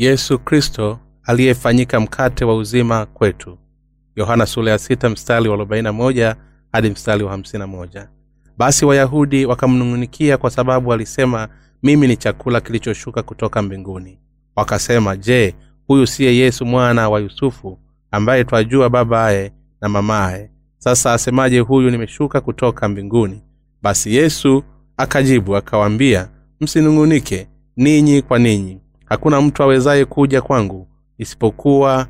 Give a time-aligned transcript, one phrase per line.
[0.00, 3.58] yesu kristo aliyefanyika mkate wa uzima kwetu.
[4.16, 6.36] Yohana sula ya sita mstari wa arobaini moja
[6.72, 8.08] hadi mstari wa hamsini na moja.
[8.58, 11.48] Basi wayahudi wakamnung'unikia kwa sababu alisema
[11.82, 14.18] mimi ni chakula kilichoshuka kutoka mbinguni.
[14.56, 15.54] Wakasema je
[15.86, 17.78] huyu siye yesu mwana wa yusufu
[18.10, 20.50] ambaye twajua babaye na mamaye?
[20.78, 23.42] Sasa asemaje huyu nimeshuka kutoka mbinguni?
[23.82, 24.62] Basi yesu
[24.96, 26.28] akajibu akawaambia
[26.60, 30.88] msinung'unike ninyi kwa ninyi hakuna mtu awezaye kuja kwangu
[31.18, 32.06] isipokuwa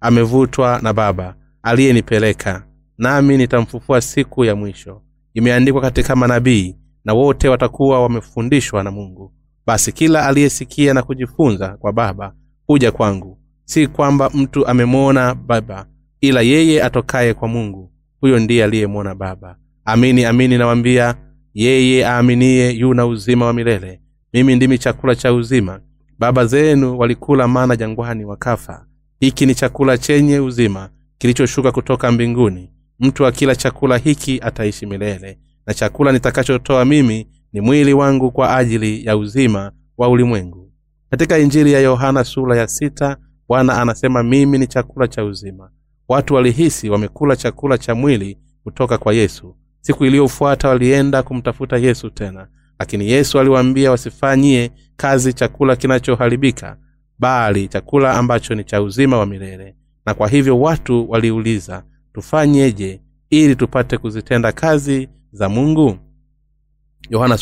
[0.00, 2.66] amevutwa na baba aliyenipeleka.
[2.98, 5.02] Nami nitamfufua siku ya mwisho.
[5.34, 9.32] Imeandikwa katika manabii na wote watakuwa wamefundishwa na mungu.
[9.66, 12.34] Basi kila aliyesikia na kujifunza kwa baba
[12.66, 13.38] huja kwangu.
[13.64, 15.86] Si kwamba mtu amemwona baba
[16.20, 19.56] ila yeye atokaye kwa mungu huyo ndiye aliyemwona baba.
[19.84, 21.14] Amini amini nawambia
[21.54, 24.00] yeye aaminiye yuna uzima wa milele.
[24.32, 25.80] Mimi ndimi chakula cha uzima
[26.22, 28.86] baba zenu walikula mana jangwani wakafa.
[29.20, 32.72] Hiki ni chakula chenye uzima kilichoshuka kutoka mbinguni.
[33.00, 35.38] Mtu akila chakula hiki ataishi milele.
[35.66, 40.72] Na chakula nitakachotoa mimi ni mwili wangu kwa ajili ya uzima wa ulimwengu.
[41.10, 43.16] Katika injili ya yohana sura ya sita
[43.48, 45.70] bwana anasema mimi ni chakula cha uzima.
[46.08, 49.56] Watu walihisi wamekula chakula cha mwili kutoka kwa yesu.
[49.80, 52.48] Siku iliyofuata walienda kumtafuta yesu tena.
[52.78, 56.76] Lakini yesu aliwaambia wasifanyie kazi chakula kinachoharibika
[57.18, 59.76] bali chakula ambacho ni cha uzima wa milele.
[60.06, 65.98] Na kwa hivyo watu waliuliza tufanyeje ili tupate kuzitenda kazi za mungu?
[67.10, 67.38] Yohana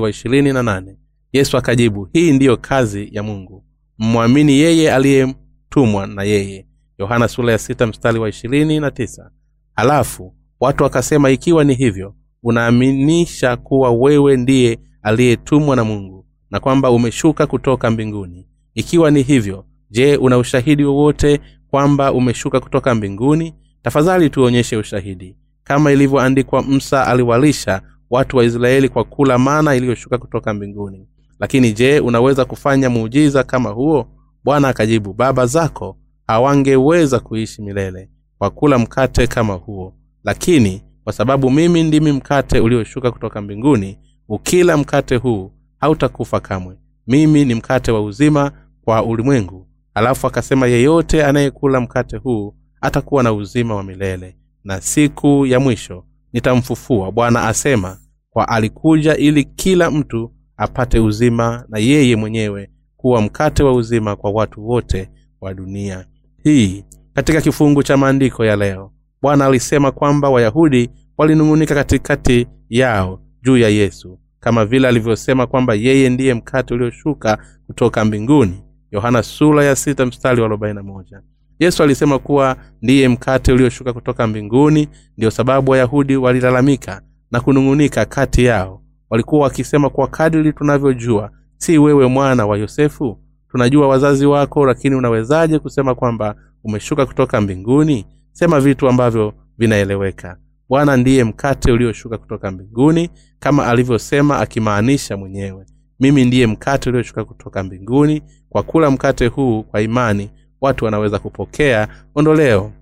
[0.00, 0.96] wa ishirini na nane.
[1.32, 3.64] Yesu akajibu hii ndiyo kazi ya mungu.
[3.98, 6.66] Mmwamini yeye aliyetumwa na yeye.
[6.98, 9.30] Yohana sura ya sita mstari wa ishirini na tisa.
[9.76, 16.19] Halafu watu wakasema ikiwa ni hivyo unaaminisha kuwa wewe ndiye aliyetumwa na mungu
[16.50, 18.46] na kwamba umeshuka kutoka mbinguni.
[18.74, 21.40] Ikiwa ni hivyo je una ushahidi wowote
[21.70, 23.54] kwamba umeshuka kutoka mbinguni?
[23.82, 25.36] Tafadhali tuonyeshe ushahidi.
[25.64, 31.06] Kama ilivyoandikwa msa aliwalisha watu wa israeli kwa kula mana iliyoshuka kutoka mbinguni.
[31.40, 34.06] Lakini je unaweza kufanya muujiza kama huo?
[34.44, 35.96] Bwana akajibu baba zako
[36.26, 39.94] hawangeweza kuishi milele kwa kula mkate kama huo.
[40.24, 46.76] Lakini kwa sababu mimi ndimi mkate ulioshuka kutoka mbinguni ukila mkate huu hautakufa kamwe.
[47.06, 48.52] Mimi ni mkate wa uzima
[48.84, 49.66] kwa ulimwengu.
[49.94, 54.36] Alafu akasema yeyote anayekula mkate huu atakuwa na uzima wa milele.
[54.64, 57.12] Na siku ya mwisho nitamfufua.
[57.12, 57.98] Bwana asema
[58.30, 64.30] kwa alikuja ili kila mtu apate uzima na yeye mwenyewe kuwa mkate wa uzima kwa
[64.30, 66.06] watu wote wa dunia.
[66.42, 68.92] Hii katika kifungu cha maandiko ya leo
[69.22, 76.10] bwana alisema kwamba wayahudi walinung'unika katikati yao juu ya yesu kama vile alivyosema kwamba yeye
[76.10, 78.62] ndiye mkate ulioshuka kutoka mbinguni.
[78.90, 80.48] Yohana sura ya sita mstari wa
[80.82, 81.22] moja.
[81.58, 88.44] Yesu alisema kuwa ndiye mkate ulioshuka kutoka mbinguni ndiyo sababu wayahudi walilalamika na kunung'unika kati
[88.44, 88.82] yao.
[89.10, 93.18] Walikuwa wakisema kwa kadiri tunavyojua si wewe mwana wa yosefu?
[93.50, 96.34] Tunajua wazazi wako lakini unawezaje kusema kwamba
[96.64, 98.06] umeshuka kutoka mbinguni?
[98.32, 100.36] Sema vitu ambavyo vinaeleweka
[100.70, 105.66] bwana ndiye mkate ulioshuka kutoka mbinguni kama alivyosema akimaanisha mwenyewe.
[106.00, 108.22] Mimi ndiye mkate ulioshuka kutoka mbinguni.
[108.48, 112.72] Kwa kula mkate huu kwa imani watu wanaweza kupokea ondoleo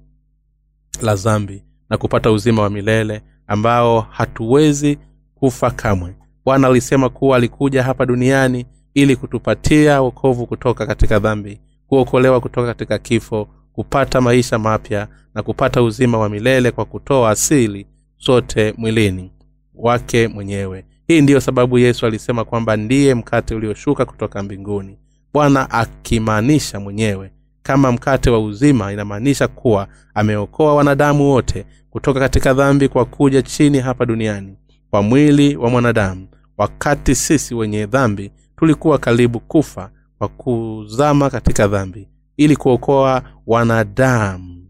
[1.03, 4.99] la zambi na kupata uzima wa milele ambao hatuwezi
[5.34, 6.16] kufa kamwe.
[6.44, 12.99] Bwana alisema kuwa alikuja hapa duniani ili kutupatia wokovu kutoka katika dhambi kuokolewa kutoka katika
[12.99, 17.87] kifo kupata maisha mapya na kupata uzima wa milele kwa kutoa asili
[18.19, 19.33] zote mwilini
[19.75, 20.84] wake mwenyewe.
[21.06, 24.99] Hii ndiyo sababu yesu alisema kwamba ndiye mkate ulioshuka kutoka mbinguni.
[25.33, 27.31] Bwana akimaanisha mwenyewe.
[27.62, 33.79] Kama mkate wa uzima inamaanisha kuwa ameokoa wanadamu wote kutoka katika dhambi kwa kuja chini
[33.81, 34.55] hapa duniani
[34.91, 36.29] kwa mwili wa mwanadamu.
[36.56, 42.08] Wakati sisi wenye dhambi tulikuwa karibu kufa kwa kuzama katika dhambi
[42.38, 44.69] ili kuokoa wanadamu.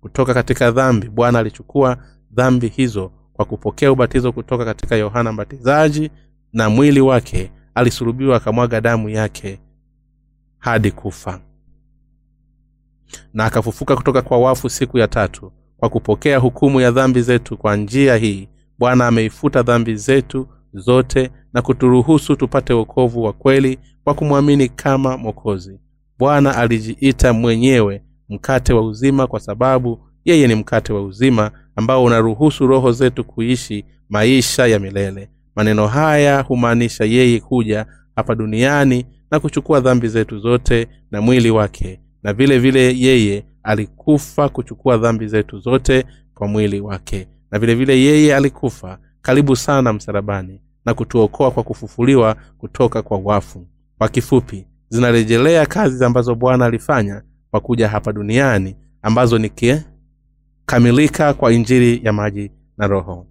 [0.00, 1.96] Kutoka katika dhambi bwana alichukua
[2.32, 6.10] dhambi hizo kwa kupokea ubatizo kutoka katika yohana mbatizaji
[6.52, 9.60] na mwili wake alisulubiwa akamwaga damu yake
[10.58, 11.40] hadi kufa.
[13.34, 17.76] Na akafufuka kutoka kwa wafu siku ya tatu kwa kupokea hukumu ya dhambi zetu kwa
[17.76, 18.48] njia hii.
[18.78, 25.80] Bwana ameifuta dhambi zetu zote na kuturuhusu tupate wokovu wa kweli kwa kumwamini kama mwokozi
[26.18, 32.66] bwana alijiita mwenyewe mkate wa uzima kwa sababu yeye ni mkate wa uzima ambao unaruhusu
[32.66, 35.28] roho zetu kuishi maisha ya milele.
[35.56, 37.86] Maneno haya humaanisha yeye kuja
[38.16, 44.48] hapa duniani na kuchukua dhambi zetu zote na mwili wake na vile vile yeye alikufa
[44.48, 46.04] kuchukua dhambi zetu zote
[46.34, 52.36] kwa mwili wake na vile vile yeye alikufa karibu sana msalabani na kutuokoa kwa kufufuliwa
[52.58, 53.66] kutoka kwa wafu.
[53.98, 62.00] Kwa kifupi zinarejelea kazi ambazo bwana alifanya kwa kuja hapa duniani ambazo nikikamilika kwa injili
[62.06, 63.26] ya maji na roho.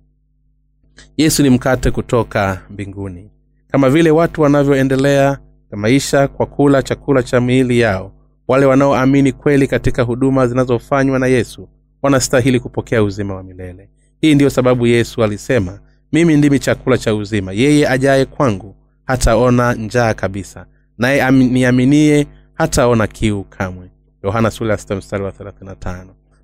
[1.18, 3.32] Yesu ni mkate kutoka mbinguni.
[3.72, 5.38] Kama vile watu wanavyoendelea
[5.72, 8.12] na maisha kwa kula chakula cha miili yao
[8.48, 11.70] wale wanaoamini kweli katika huduma zinazofanywa na yesu
[12.02, 13.90] wanastahili kupokea uzima wa milele.
[14.22, 15.80] Hii ndiyo sababu yesu alisema
[16.12, 17.52] mimi ndimi chakula cha uzima.
[17.54, 18.76] Yeye ajaye kwangu
[19.06, 20.66] hataona njaa kabisa
[20.98, 23.92] naye niaminie hataona kiu kamwe.
[24.24, 24.52] Yohana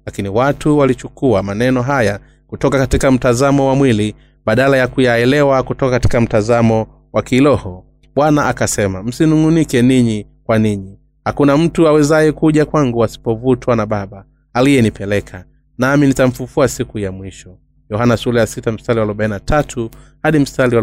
[0.05, 4.15] lakini watu walichukua maneno haya kutoka katika mtazamo wa mwili
[4.45, 7.85] badala ya kuyaelewa kutoka katika mtazamo wa kiroho.
[8.15, 10.99] Bwana akasema msinung'unike ninyi kwa ninyi.
[11.25, 15.45] Hakuna mtu awezaye kuja kwangu asipovutwa na baba aliyenipeleka
[15.77, 17.57] nami nitamfufua siku ya mwisho.
[17.89, 18.47] Yohana ya
[18.99, 19.05] wa
[20.23, 20.39] hadi
[20.75, 20.81] wa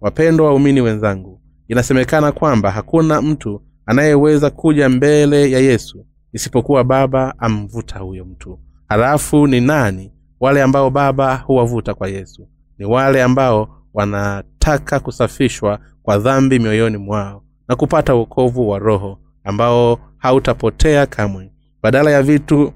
[0.00, 1.40] wapendwa waumini wenzangu
[1.70, 8.58] inasemekana kwamba hakuna mtu anayeweza kuja mbele ya yesu isipokuwa baba amvuta huyo mtu.
[8.88, 12.48] Halafu ni nani wale ambao baba huwavuta kwa yesu?
[12.78, 19.98] Ni wale ambao wanataka kusafishwa kwa dhambi mioyoni mwao na kupata uokovu wa roho ambao
[20.18, 21.52] hautapotea kamwe.
[21.82, 22.72] Badala ya vitu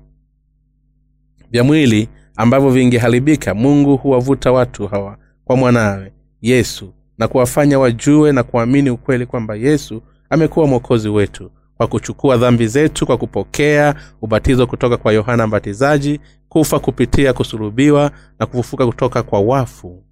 [1.50, 8.42] vya mwili ambavyo vingeharibika mungu huwavuta watu hawa kwa mwanawe yesu na kuwafanya wajue na
[8.42, 14.96] kuamini ukweli kwamba yesu amekuwa mwokozi wetu kwa kuchukua dhambi zetu kwa kupokea ubatizo kutoka
[14.96, 20.02] kwa yohana mbatizaji kufa kupitia kusulubiwa na kufufuka kutoka kwa wafu.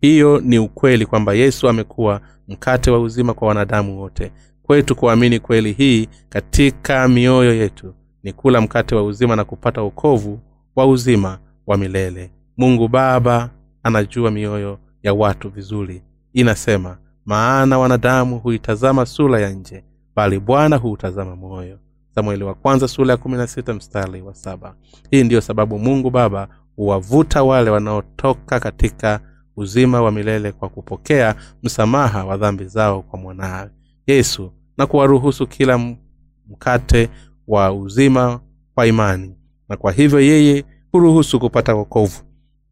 [0.00, 4.32] Hiyo ni ukweli kwamba yesu amekuwa mkate wa uzima kwa wanadamu wote.
[4.62, 10.40] Kwetu kuamini kweli hii katika mioyo yetu ni kula mkate wa uzima na kupata ukovu
[10.76, 12.30] wa uzima wa milele.
[12.56, 13.50] Mungu baba
[13.82, 16.02] anajua mioyo ya watu vizuri
[16.34, 19.84] inasema maana wanadamu huitazama sura ya nje
[20.16, 21.78] bali bwana huutazama moyo.
[22.14, 24.74] Samueli wa kwanza sura ya kumi na sita mstari wa saba.
[25.10, 29.20] Hii ndiyo sababu mungu baba huwavuta wale wanaotoka katika
[29.56, 33.70] uzima wa milele kwa kupokea msamaha wa dhambi zao kwa mwanawe
[34.06, 35.94] yesu na kuwaruhusu kila
[36.48, 37.10] mkate
[37.46, 38.40] wa uzima
[38.74, 39.34] kwa imani
[39.68, 42.22] na kwa hivyo yeye huruhusu kupata wokovu.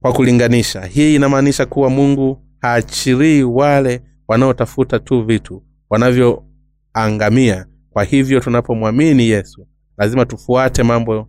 [0.01, 7.67] Kwa kulinganisha hii inamaanisha kuwa mungu haachirii wale wanaotafuta tu vitu wanavyoangamia.
[7.91, 9.67] Kwa hivyo tunapomwamini yesu
[9.99, 11.29] lazima tufuate mambo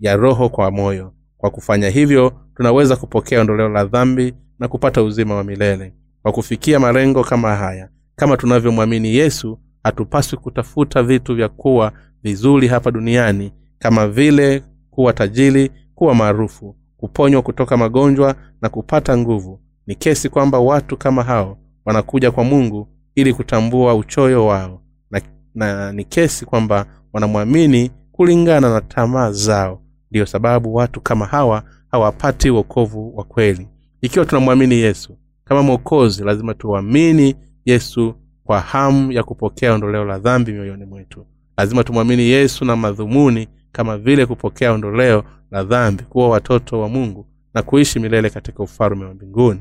[0.00, 1.14] ya roho kwa moyo.
[1.38, 5.94] Kwa kufanya hivyo tunaweza kupokea ondoleo la dhambi na kupata uzima wa milele.
[6.22, 11.92] Kwa kufikia malengo kama haya kama tunavyomwamini yesu hatupaswi kutafuta vitu vya kuwa
[12.22, 19.60] vizuri hapa duniani kama vile kuwa tajiri kuwa maarufu kuponywa kutoka magonjwa na kupata nguvu
[19.86, 24.80] ni kesi kwamba watu kama hao wanakuja kwa mungu ili kutambua uchoyo wao.
[25.10, 25.20] Na,
[25.54, 29.80] na ni kesi kwamba wanamwamini kulingana na tamaa zao.
[30.10, 33.68] Ndiyo sababu watu kama hawa hawapati uokovu wa kweli.
[34.00, 38.14] Ikiwa tunamwamini yesu kama mwokozi lazima tuamini yesu
[38.44, 41.26] kwa hamu ya kupokea ondoleo la dhambi mioyoni mwetu.
[41.58, 47.26] Lazima tumwamini yesu na madhumuni kama vile kupokea ondoleo la dhambi kuwa watoto wa mungu
[47.54, 49.60] na kuishi milele katika ufalume wa mbinguni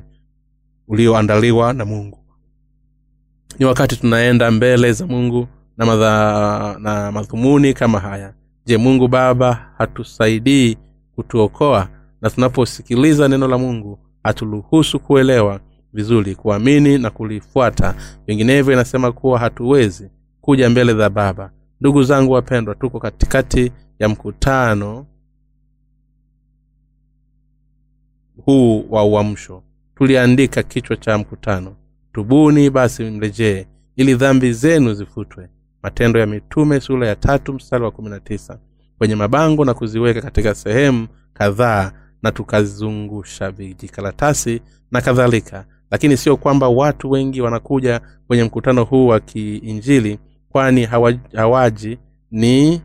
[0.87, 2.19] ulioandaliwa na mungu.
[3.59, 5.47] Ni wakati tunaenda mbele za mungu
[5.77, 8.33] na, madha, na madhumuni kama haya.
[8.65, 10.77] Je mungu baba hatusaidii
[11.15, 11.89] kutuokoa?
[12.21, 15.59] Na tunaposikiliza neno la mungu haturuhusu kuelewa
[15.93, 17.95] vizuri kuamini na kulifuata.
[18.27, 20.09] Vinginevyo inasema kuwa hatuwezi
[20.41, 21.51] kuja mbele za baba.
[21.81, 25.05] Ndugu zangu wapendwa tuko katikati ya mkutano
[28.45, 29.63] huu wa uamsho
[29.95, 31.75] tuliandika kichwa cha mkutano.
[32.13, 35.49] Tubuni basi mrejee ili dhambi zenu zifutwe.
[35.83, 38.59] Matendo ya mitume sura ya tatu mstari wa kumi na tisa.
[38.97, 41.91] Kwenye mabango na kuziweka katika sehemu kadhaa
[42.23, 45.65] na tukazungusha vijikaratasi na kadhalika.
[45.91, 50.19] Lakini sio kwamba watu wengi wanakuja kwenye mkutano huu wa kiinjili
[50.49, 50.87] kwani
[51.33, 51.97] hawaji
[52.31, 52.81] ni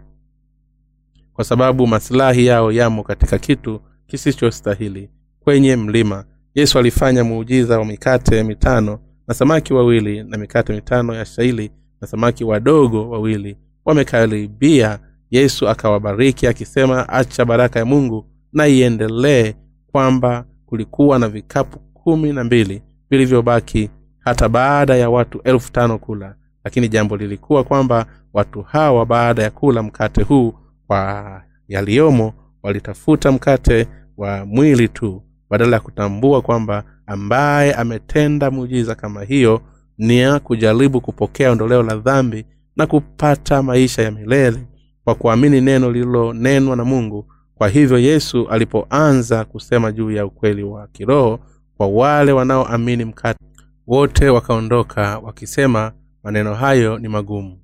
[1.33, 5.11] kwa sababu masilahi yao yamo katika kitu kisichostahili
[5.41, 6.25] kwenye mlima
[6.59, 8.99] yesu alifanya muujiza wa mikate mitano
[9.29, 13.57] na samaki wawili na mikate mitano ya shaili na samaki wadogo wawili.
[13.85, 14.99] Wamekaribia
[15.31, 19.55] yesu akawabariki akisema acha baraka ya mungu na iendelee
[19.93, 26.35] kwamba kulikuwa na vikapu kumi na mbili vilivyobaki hata baada ya watu elfu tano kula.
[26.65, 30.55] Lakini jambo lilikuwa kwamba watu hawa baada ya kula mkate huu
[30.87, 33.87] kwa yaliyomo walitafuta mkate
[34.17, 39.61] wa mwili tu badala ya kutambua kwamba ambaye ametenda muujiza kama hiyo
[39.99, 42.45] ni ya kujaribu kupokea ondoleo la dhambi
[42.77, 44.67] na kupata maisha ya milele
[45.05, 47.33] kwa kuamini neno lililonenwa na mungu.
[47.55, 51.41] Kwa hivyo yesu alipoanza kusema juu ya ukweli wa kiroho
[51.77, 53.45] kwa wale wanaoamini mkate
[53.87, 57.59] wote wakaondoka wakisema maneno hayo ni magumu.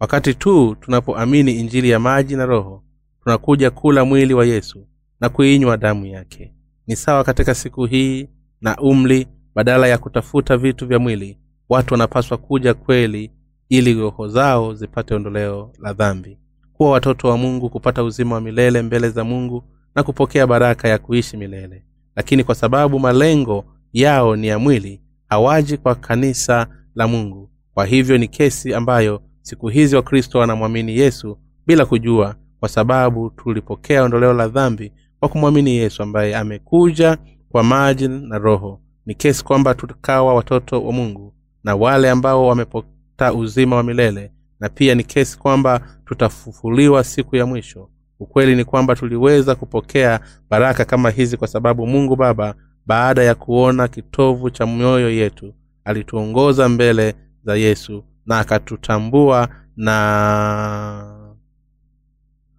[0.00, 2.84] Wakati tu tunapoamini injili ya maji na roho
[3.24, 4.86] tunakuja kula mwili wa yesu
[5.20, 6.52] na kuinywa damu yake
[6.86, 8.28] ni sawa katika siku hii
[8.60, 13.30] na umri badala ya kutafuta vitu vya mwili watu wanapaswa kuja kweli
[13.68, 16.38] ili roho zao zipate ondoleo la dhambi.
[16.72, 20.98] Kuwa watoto wa mungu kupata uzima wa milele mbele za mungu na kupokea baraka ya
[20.98, 21.84] kuishi milele.
[22.16, 27.50] Lakini kwa sababu malengo yao ni ya mwili hawaji kwa kanisa la mungu.
[27.74, 34.02] Kwa hivyo ni kesi ambayo siku hizi wakristo wanamwamini yesu bila kujua kwa sababu tulipokea
[34.04, 34.92] ondoleo la dhambi
[35.22, 38.80] kwa kumwamini yesu ambaye amekuja kwa maji na roho.
[39.06, 44.68] Ni kesi kwamba tukawa watoto wa mungu na wale ambao wamepata uzima wa milele na
[44.68, 47.90] pia ni kesi kwamba tutafufuliwa siku ya mwisho.
[48.20, 52.54] Ukweli ni kwamba tuliweza kupokea baraka kama hizi kwa sababu mungu baba
[52.86, 57.14] baada ya kuona kitovu cha mioyo yetu alituongoza mbele
[57.44, 61.18] za yesu na akatutambua na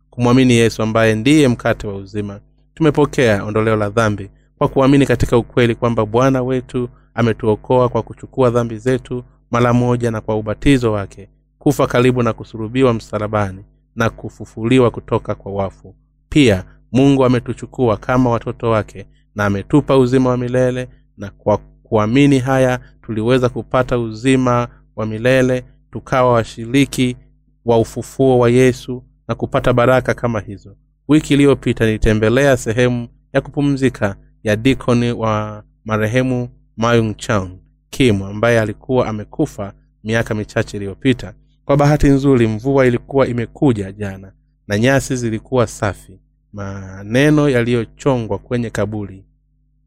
[0.09, 2.39] kumwamini yesu ambaye ndiye mkate wa uzima
[2.73, 8.77] tumepokea ondoleo la dhambi kwa kuamini katika ukweli kwamba bwana wetu ametuokoa kwa kuchukua dhambi
[8.77, 13.65] zetu mara moja na kwa ubatizo wake kufa karibu na kusurubiwa msalabani
[13.95, 15.95] na kufufuliwa kutoka kwa wafu.
[16.29, 20.87] Pia mungu ametuchukua kama watoto wake na ametupa uzima wa milele
[21.17, 27.17] na kwa kuamini haya tuliweza kupata uzima wa milele tukawa washiriki
[27.65, 30.75] wa ufufuo wa yesu na kupata baraka kama hizo
[31.07, 37.57] wiki iliyopita nilitembelea sehemu ya kupumzika ya dikoni wa marehemu mayung chan
[37.89, 41.33] kim ambaye alikuwa amekufa miaka michache iliyopita.
[41.65, 44.31] Kwa bahati nzuri mvua ilikuwa imekuja jana
[44.67, 46.19] na nyasi zilikuwa safi.
[46.53, 49.25] Maneno yaliyochongwa kwenye kaburi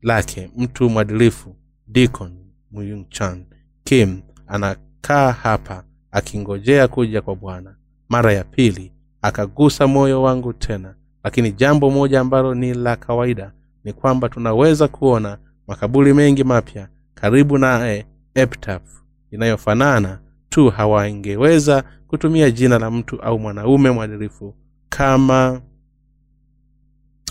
[0.03, 1.57] lake mtu mwadilifu
[1.87, 2.33] dikon
[2.71, 3.45] muyungchan
[3.85, 7.77] kim anakaa hapa akingojea kuja kwa bwana.
[8.09, 8.93] Mara ya pili
[9.23, 10.95] akagusa moyo wangu tena
[11.27, 13.53] lakini jambo moja ambalo ni la kawaida
[13.85, 18.83] ni kwamba tunaweza kuona makaburi mengi mapya karibu naye eptaf
[19.31, 20.19] inayofanana
[20.49, 24.55] tu hawangeweza kutumia jina la mtu au mwanaume mwadilifu
[24.89, 25.61] kama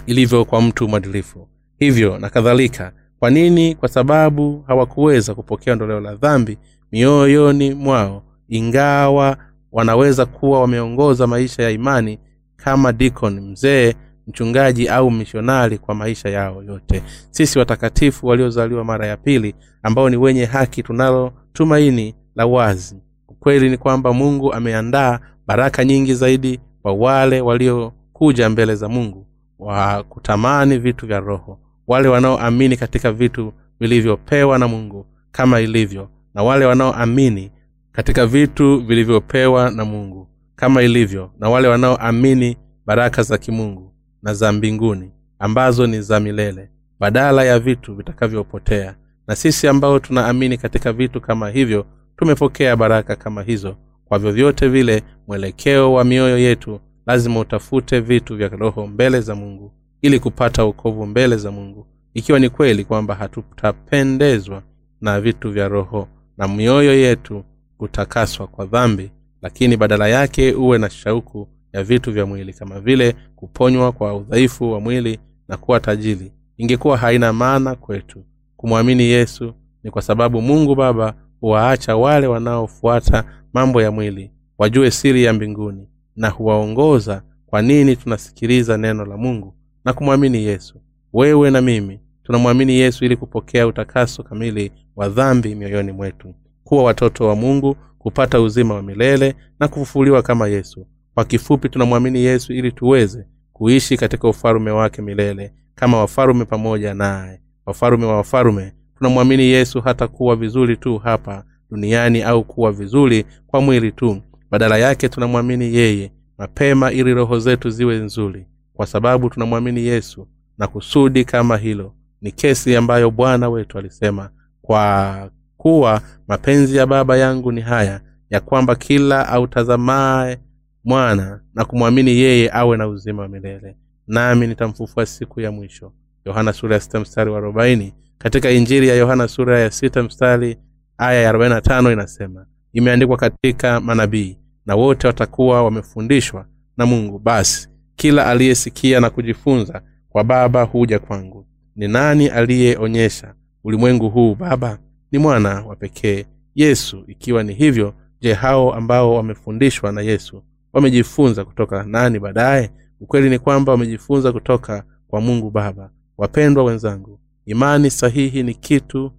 [0.06, 1.48] ilivyo kwa mtu mwadilifu.
[1.80, 2.92] Hivyo na kadhalika.
[3.20, 3.75] Kwa nini?
[3.75, 6.58] Kwa sababu hawakuweza kupokea ondoleo la dhambi
[6.92, 9.38] mioyoni mwao ingawa
[9.72, 12.20] wanaweza kuwa wameongoza maisha ya imani
[12.65, 13.93] kama dikon mzee
[14.27, 17.03] mchungaji au mishonari kwa maisha yao yote.
[17.31, 22.95] Sisi watakatifu waliozaliwa mara ya pili ambao ni wenye haki tunalo tumaini la wazi.
[23.27, 29.25] Ukweli ni kwamba mungu ameandaa baraka nyingi zaidi kwa wale waliokuja mbele za mungu
[29.60, 31.60] wa kutamani vitu vya roho.
[31.88, 37.51] Wale wanaoamini katika vitu vilivyopewa na mungu kama ilivyo na wale wanaoamini
[37.91, 43.93] katika vitu vilivyopewa na mungu kama ilivyo na wale wanaoamini baraka za kimungu
[44.24, 46.69] na za mbinguni ambazo ni za milele
[47.00, 48.95] badala ya vitu vitakavyopotea.
[49.27, 51.85] Na sisi ambao tunaamini katika vitu kama hivyo
[52.17, 53.75] tumepokea baraka kama hizo.
[54.05, 59.71] Kwa vyovyote vile mwelekeo wa mioyo yetu lazima utafute vitu vya roho mbele za mungu
[60.01, 61.88] ili kupata ukovu mbele za mungu.
[62.13, 64.63] Ikiwa ni kweli kwamba hatutapendezwa
[65.01, 66.07] na vitu vya roho
[66.38, 67.43] na mioyo yetu
[67.77, 69.12] kutakaswa kwa dhambi
[69.42, 74.72] lakini badala yake uwe na shauku ya vitu vya mwili kama vile kuponywa kwa udhaifu
[74.72, 76.32] wa mwili na kuwa tajiri.
[76.58, 78.24] Ingekuwa haina maana kwetu.
[78.58, 83.24] Kumwamini yesu ni kwa sababu mungu baba huwaacha wale wanaofuata
[83.54, 89.54] mambo ya mwili wajue siri ya mbinguni na huwaongoza kwa nini tunasikiliza neno la mungu
[89.86, 90.82] na kumwamini yesu.
[91.13, 96.34] Wewe na mimi tunamwamini yesu ili kupokea utakaso kamili wa dhambi mioyoni mwetu.
[96.63, 100.88] Kuwa watoto wa mungu kupata uzima wa milele na kufufuliwa kama yesu.
[101.13, 107.41] Kwa kifupi tunamwamini yesu ili tuweze kuishi katika ufalume wake milele kama wafalume pamoja naye.
[107.65, 113.62] Wafalume wa wafalume tunamwamini yesu hata kuwa vizuri tu hapa duniani au kuwa vizuri kwa
[113.62, 114.21] mwili tu.
[114.51, 118.45] Badala yake tunamwamini yeye mapema ili roho zetu ziwe nzuri.
[118.74, 124.29] Kwa sababu tunamwamini yesu na kusudi kama hilo ni kesi ambayo bwana wetu alisema
[124.62, 125.29] kwa
[125.65, 130.38] kuwa mapenzi ya baba yangu ni haya ya kwamba kila autazamaye
[130.84, 133.75] mwana na kumwamini yeye awe na uzima wa milele.
[134.07, 135.93] Nami nitamfufua siku ya mwisho.
[136.25, 137.93] Yohana sura ya sita mstari wa arobaini.
[138.17, 140.57] Katika injili ya yohana sura ya sita mstari
[140.98, 146.45] aya ya arobaini na tano inasema imeandikwa katika manabii na wote watakuwa wamefundishwa
[146.77, 147.19] na mungu.
[147.19, 151.48] Basi kila aliyesikia na kujifunza kwa baba huja kwangu.
[151.75, 154.77] Ni nani aliyeonyesha ulimwengu huu baba
[155.12, 157.03] ni mwana wa pekee yesu.
[157.07, 160.43] Ikiwa ni hivyo je hao ambao wamefundishwa na yesu
[160.74, 162.71] wamejifunza kutoka nani baadaye?
[163.00, 165.91] Ukweli ni kwamba wamejifunza kutoka kwa mungu baba.
[166.17, 169.12] Wapendwa wenzangu imani sahihi ni kitu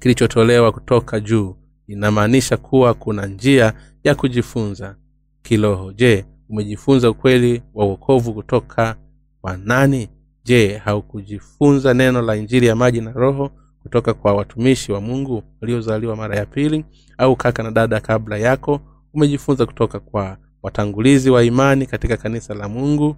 [0.00, 1.56] kilichotolewa kutoka juu.
[1.86, 3.72] Inamaanisha kuwa kuna njia
[4.04, 4.96] ya kujifunza
[5.42, 8.96] kiloho je umejifunza ukweli wa uokovu kutoka
[9.40, 10.08] kwa nani?
[10.44, 13.50] Je haukujifunza neno la injili ya maji na roho
[13.86, 16.84] kutoka kwa watumishi wa mungu waliozaliwa mara ya pili
[17.18, 18.80] au kaka na dada kabla yako
[19.14, 23.16] umejifunza kutoka kwa watangulizi wa imani katika kanisa la mungu.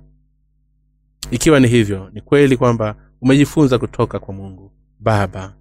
[1.31, 5.55] Ikiwa ni hivyo ni kweli kwamba umejifunza kutoka kwa mungu baba.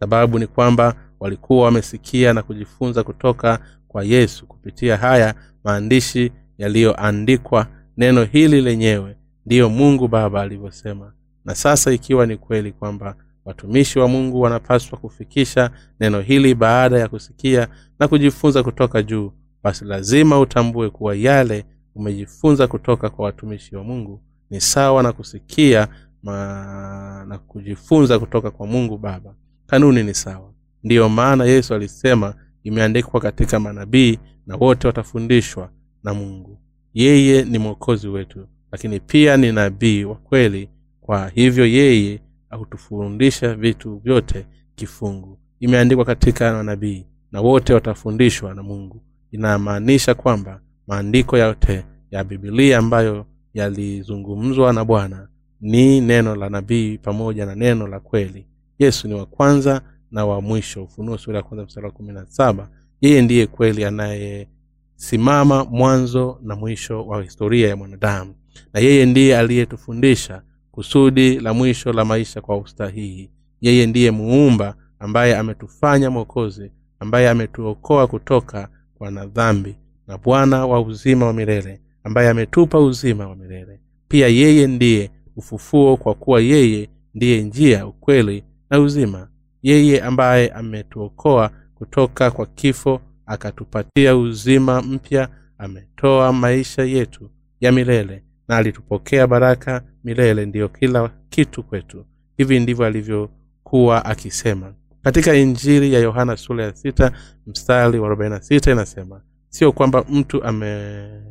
[0.00, 3.58] Sababu ni kwamba walikuwa wamesikia na kujifunza kutoka
[3.88, 5.34] kwa yesu kupitia haya
[5.64, 7.66] maandishi yaliyoandikwa.
[7.96, 11.12] Neno hili lenyewe ndiyo mungu baba alivyosema.
[11.44, 13.16] Na sasa ikiwa ni kweli kwamba
[13.46, 19.32] watumishi wa mungu wanapaswa kufikisha neno hili baada ya kusikia na kujifunza kutoka juu.
[19.62, 25.88] Basi lazima utambue kuwa yale umejifunza kutoka kwa watumishi wa mungu ni sawa na kusikia
[26.22, 27.24] ma...
[27.28, 29.34] na kujifunza kutoka kwa mungu baba.
[29.66, 30.52] Kanuni ni sawa.
[30.84, 32.34] Ndiyo maana yesu alisema
[32.64, 35.70] imeandikwa katika manabii na wote watafundishwa
[36.04, 36.58] na mungu.
[36.94, 40.68] Yeye ni mwokozi wetu lakini pia ni nabii wa kweli.
[41.00, 45.38] Kwa hivyo yeye hutufundisha vitu vyote kifungu.
[45.60, 49.02] Imeandikwa katika manabii na wote watafundishwa na mungu.
[49.32, 55.28] Inamaanisha kwamba maandiko yote ya bibilia ambayo yalizungumzwa na bwana
[55.60, 58.46] ni neno la nabii pamoja na neno la kweli.
[58.78, 60.84] Yesu ni wa kwanza na wa mwisho.
[60.84, 62.68] Ufunuo sura ya kwanza mstari wa kumi na saba.
[63.00, 68.34] Yeye ndiye kweli anayesimama mwanzo na mwisho wa historia ya mwanadamu.
[68.72, 70.42] Na yeye ndiye aliyetufundisha
[70.76, 73.30] kusudi la mwisho la maisha kwa ustahihi.
[73.60, 81.26] Yeye ndiye muumba ambaye ametufanya mwokozi ambaye ametuokoa kutoka kwa nadhambi na bwana wa uzima
[81.26, 83.80] wa milele ambaye ametupa uzima wa milele.
[84.08, 89.28] Pia yeye ndiye ufufuo kwa kuwa yeye ndiye njia ukweli na uzima.
[89.62, 98.56] Yeye ambaye ametuokoa kutoka kwa kifo akatupatia uzima mpya ametoa maisha yetu ya milele na
[98.56, 102.06] alitupokea baraka milele ndiyo kila kitu kwetu.
[102.36, 104.74] Hivi ndivyo alivyokuwa akisema.
[105.02, 107.12] Katika injili ya yohana sura ya sita
[107.46, 111.26] mstari wa arobaini na sita inasema sio kwamba mtu ameona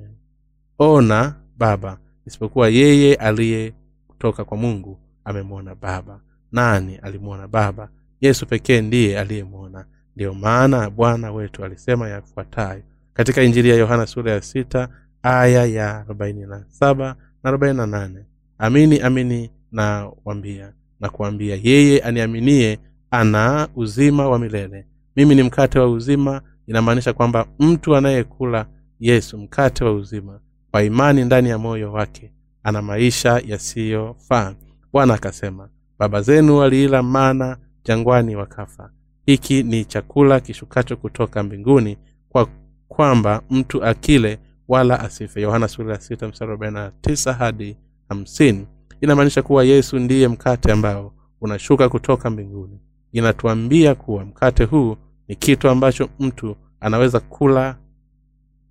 [1.58, 1.97] baba
[2.28, 3.73] isipokuwa yeye aliye
[4.08, 6.19] kutoka kwa mungu amemwona baba.
[6.51, 7.89] Nani alimwona baba?
[8.21, 9.86] Yesu pekee ndiye aliyemwona.
[10.15, 12.82] Ndiyo maana bwana wetu alisema yafuatayo.
[13.13, 14.89] Katika injili ya yohana sura ya sita
[15.25, 18.25] aya ya arobaini na saba na arobaini na nane.
[18.57, 22.79] Amini amini na wambia na kuambia yeye aniaminie
[23.11, 24.85] ana uzima wa milele.
[25.15, 28.65] Mimi ni mkate wa uzima inamaanisha kwamba mtu anayekula
[28.99, 30.39] yesu mkate wa uzima
[30.71, 32.31] kwa imani ndani ya moyo wake
[32.63, 34.53] ana maisha yasiyofaa.
[34.93, 38.91] Bwana akasema baba zenu waliila mana jangwani wakafa.
[39.25, 41.97] Hiki ni chakula kishukacho kutoka mbinguni
[42.29, 42.47] kwa
[42.88, 45.41] kwamba mtu akile wala asife.
[45.41, 47.78] Yohana sura ya sita mstari arobaini na tisa hadi
[48.10, 48.67] hamsini.
[49.01, 52.80] Inamaanisha kuwa yesu ndiye mkate ambao unashuka kutoka mbinguni.
[53.12, 54.97] Inatuambia kuwa mkate huu
[55.28, 57.78] ni kitu ambacho mtu anaweza kula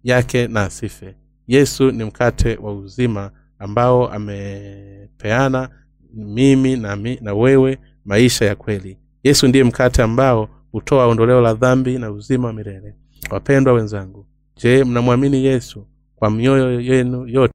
[0.05, 1.15] yake na asife.
[1.47, 5.69] Yesu ni mkate wa uzima ambao amepeana
[6.15, 8.99] mimi na, mi, na wewe maisha ya kweli.
[9.23, 12.95] Yesu ndiye mkate ambao hutoa ondoleo la dhambi na uzima wa milele.
[13.31, 15.87] Wapendwa wenzangu je mnamwamini yesu
[16.17, 17.55] kwa mioyo yenu yote?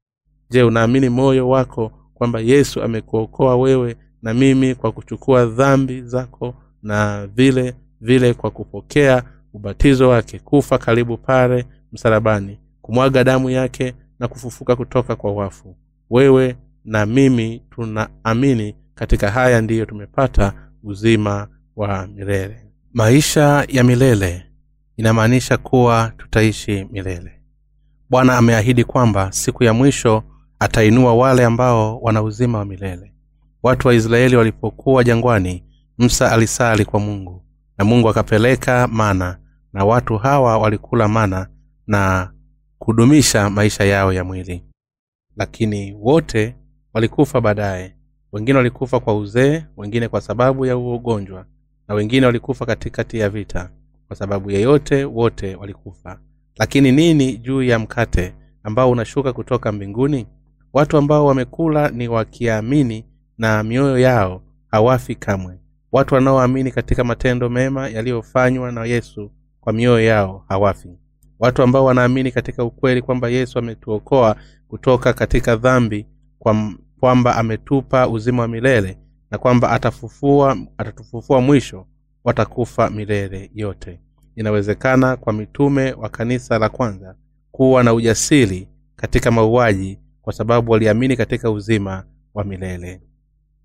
[0.50, 7.26] Je unaamini moyo wako kwamba yesu amekuokoa wewe na mimi kwa kuchukua dhambi zako na
[7.26, 14.76] vile vile kwa kupokea ubatizo wake kufa karibu pale msalabani kumwaga damu yake na kufufuka
[14.76, 15.76] kutoka kwa wafu?
[16.10, 22.56] Wewe na mimi tunaamini katika haya ndiyo tumepata uzima wa milele.
[22.92, 24.46] Maisha ya milele
[25.00, 27.32] inamaanisha kuwa tutaishi milele.
[28.10, 30.22] Bwana ameahidi kwamba siku ya mwisho
[30.58, 33.12] atainua wale ambao wana uzima wa milele.
[33.62, 35.64] Watu wa israeli walipokuwa jangwani
[35.98, 37.44] msa alisali kwa mungu
[37.78, 39.38] na mungu akapeleka mana
[39.72, 41.48] na watu hawa walikula mana
[41.86, 42.32] na
[42.78, 44.64] kudumisha maisha yao ya mwili.
[45.36, 46.56] Lakini wote
[46.94, 47.96] walikufa baadaye.
[48.32, 51.46] Wengine walikufa kwa uzee wengine kwa sababu ya ugonjwa
[51.88, 53.70] na wengine walikufa katikati ya vita
[54.10, 56.18] kwa sababu yeyote wote walikufa.
[56.56, 60.26] Lakini nini juu ya mkate ambao unashuka kutoka mbinguni?
[60.72, 63.04] Watu ambao wamekula ni wakiamini
[63.38, 65.58] na mioyo yao hawafi kamwe.
[65.92, 70.88] Watu wanaoamini katika matendo mema yaliyofanywa na yesu kwa mioyo yao hawafi.
[71.38, 74.36] Watu ambao wanaamini katika ukweli kwamba yesu ametuokoa
[74.68, 76.06] kutoka katika dhambi
[76.38, 78.98] kwa kwamba ametupa uzima wa milele
[79.30, 81.86] na kwamba atafufua atatufufua mwisho
[82.24, 84.00] watakufa milele yote.
[84.36, 87.14] Inawezekana kwa mitume wa kanisa la kwanza
[87.52, 92.04] kuwa na ujasiri katika mauaji kwa sababu waliamini katika uzima
[92.34, 93.00] wa milele.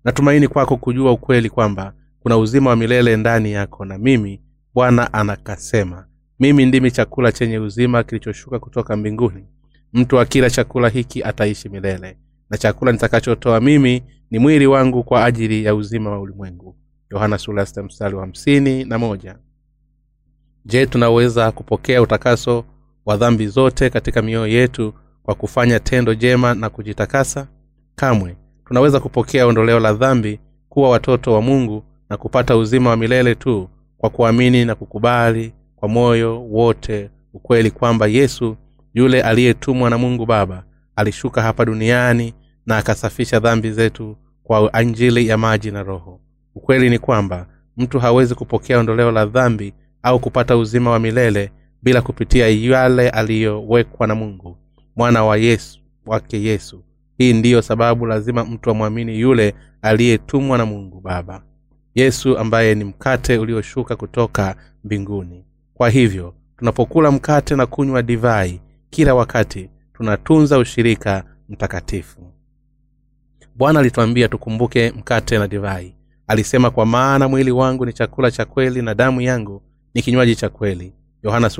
[0.04, 4.40] Natumaini kwako kujua ukweli kwamba kuna uzima wa milele ndani yako na mimi
[4.74, 6.06] bwana anakasema.
[6.40, 9.44] Mimi ndimi chakula chenye uzima kilichoshuka kutoka mbinguni.
[9.92, 12.16] Mtu akila chakula hiki ataishi milele.
[12.50, 16.76] Na chakula nitakachotoa mimi ni mwili wangu kwa ajili ya uzima wa ulimwengu
[17.10, 17.38] yohana
[17.82, 18.26] mstari wa
[18.84, 19.36] na moja.
[20.64, 22.64] Je tunaweza kupokea utakaso
[23.06, 27.46] wa dhambi zote katika mioyo yetu kwa kufanya tendo jema na kujitakasa?
[27.94, 28.36] Kamwe.
[28.64, 33.68] Tunaweza kupokea ondoleo la dhambi kuwa watoto wa mungu na kupata uzima wa milele tu
[33.98, 38.56] kwa kuamini na kukubali kwa moyo wote ukweli kwamba yesu
[38.94, 40.64] yule aliyetumwa na mungu baba
[40.96, 42.34] alishuka hapa duniani
[42.66, 46.20] na akasafisha dhambi zetu kwa anjili ya maji na roho
[46.56, 51.50] ukweli ni kwamba mtu hawezi kupokea ondoleo la dhambi au kupata uzima wa milele
[51.82, 54.56] bila kupitia yale aliyowekwa na mungu
[54.96, 56.82] mwana wa yesu wake yesu.
[57.18, 61.42] Hii ndiyo sababu lazima mtu amwamini yule aliyetumwa na mungu baba.
[61.94, 65.44] Yesu ambaye ni mkate ulioshuka kutoka mbinguni.
[65.74, 72.32] Kwa hivyo tunapokula mkate na kunywa divai kila wakati tunatunza ushirika mtakatifu.
[73.54, 75.95] Bwana alituambia tukumbuke mkate na divai
[76.26, 79.62] alisema kwa maana mwili wangu ni chakula cha kweli na damu yangu
[79.94, 80.92] ni kinywaji cha kweli.
[81.22, 81.50] Yohana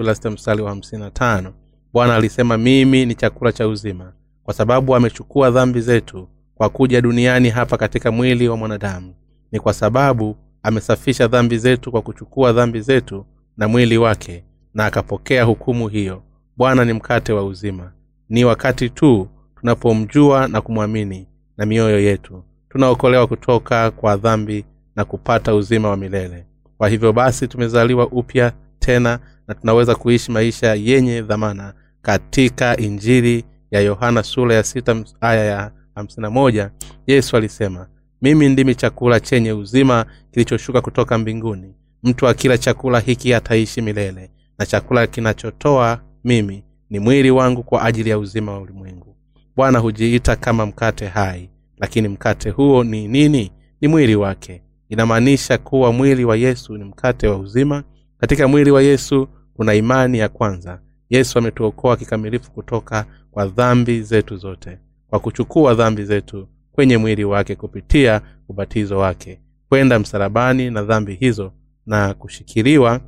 [0.62, 1.52] wa
[1.92, 4.12] bwana alisema mimi ni chakula cha uzima
[4.44, 9.14] kwa sababu amechukua dhambi zetu kwa kuja duniani hapa katika mwili wa mwanadamu.
[9.52, 13.26] Ni kwa sababu amesafisha dhambi zetu kwa kuchukua dhambi zetu
[13.56, 16.22] na mwili wake na akapokea hukumu hiyo.
[16.56, 17.92] Bwana ni mkate wa uzima.
[18.28, 19.28] Ni wakati tu
[19.60, 22.44] tunapomjua na kumwamini na mioyo yetu
[22.76, 24.64] tunaokolewa kutoka kwa dhambi
[24.96, 26.46] na kupata uzima wa milele.
[26.78, 33.80] Kwa hivyo basi tumezaliwa upya tena na tunaweza kuishi maisha yenye dhamana katika injili ya
[33.80, 36.70] yohana sura ya sita aya ya hamsina moja
[37.06, 37.86] yesu alisema
[38.22, 41.74] mimi ndimi chakula chenye uzima kilichoshuka kutoka mbinguni.
[42.02, 48.10] Mtu akila chakula hiki ataishi milele na chakula kinachotoa mimi ni mwili wangu kwa ajili
[48.10, 49.16] ya uzima wa ulimwengu.
[49.56, 53.52] Bwana hujiita kama mkate hai lakini mkate huo ni nini?
[53.80, 54.62] Ni mwili wake.
[54.88, 57.84] Inamaanisha kuwa mwili wa yesu ni mkate wa uzima.
[58.18, 60.80] Katika mwili wa yesu kuna imani ya kwanza.
[61.10, 64.78] Yesu ametuokoa kikamilifu kutoka kwa dhambi zetu zote
[65.10, 71.52] kwa kuchukua dhambi zetu kwenye mwili wake kupitia ubatizo wake kwenda msalabani na dhambi hizo
[71.86, 73.00] na kushikiliwa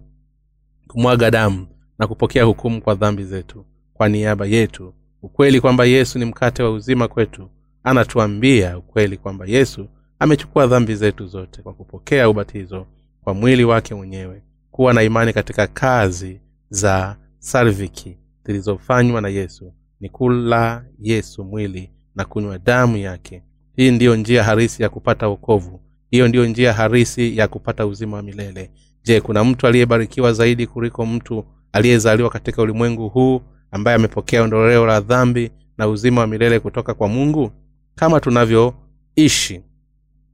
[0.88, 1.66] kumwaga damu
[1.98, 3.64] na kupokea hukumu kwa dhambi zetu.
[3.94, 4.94] Kwa niaba yetu.
[5.22, 7.50] Ukweli kwamba yesu ni mkate wa uzima kwetu
[7.90, 12.86] anatuambia ukweli kwamba yesu amechukua dhambi zetu zote kwa kupokea ubatizo
[13.24, 20.08] kwa mwili wake mwenyewe kuwa na imani katika kazi za salviki zilizofanywa na yesu ni
[20.08, 23.42] kula yesu mwili na kunywa damu yake.
[23.76, 25.80] Hii ndiyo njia harisi ya kupata wokovu.
[26.10, 28.70] Hiyo ndiyo njia harisi ya kupata uzima wa milele.
[29.04, 35.00] Je kuna mtu aliyebarikiwa zaidi kuliko mtu aliyezaliwa katika ulimwengu huu ambaye amepokea ondoleo la
[35.00, 37.52] dhambi na uzima wa milele kutoka kwa mungu
[37.98, 39.62] kama tunavyoishi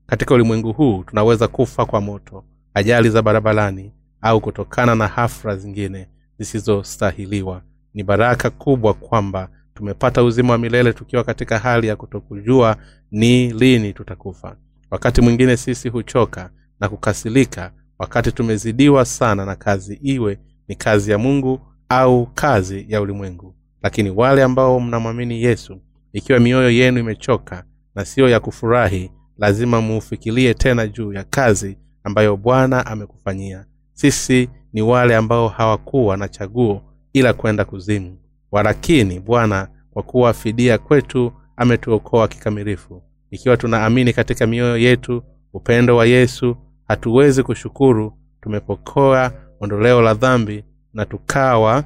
[0.06, 6.08] katika ulimwengu huu tunaweza kufa kwa moto ajali za barabarani au kutokana na hafra zingine
[6.38, 7.62] zisizostahiliwa.
[7.94, 12.76] Ni baraka kubwa kwamba tumepata uzima wa milele tukiwa katika hali ya kutokujua
[13.10, 14.56] ni lini tutakufa.
[14.90, 16.50] Wakati mwingine sisi huchoka
[16.80, 23.00] na kukasilika wakati tumezidiwa sana na kazi iwe ni kazi ya mungu au kazi ya
[23.00, 23.54] ulimwengu.
[23.82, 25.80] Lakini wale ambao mnamwamini yesu
[26.14, 32.36] ikiwa mioyo yenu imechoka na siyo ya kufurahi lazima muufikirie tena juu ya kazi ambayo
[32.36, 33.64] bwana amekufanyia.
[33.92, 38.18] Sisi ni wale ambao hawakuwa na chaguo ila kwenda kuzimu.
[38.52, 43.02] Walakini bwana kwa kuwa fidia kwetu ametuokoa kikamilifu.
[43.30, 45.22] Ikiwa tunaamini katika mioyo yetu
[45.52, 46.56] upendo wa yesu
[46.88, 51.84] hatuwezi kushukuru tumepokoa ondoleo la dhambi na tukawa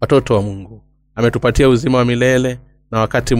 [0.00, 0.82] watoto wa mungu.
[1.14, 2.58] Ametupatia uzima wa milele
[2.90, 3.34] na wakati